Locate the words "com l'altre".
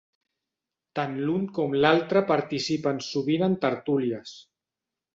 1.59-2.25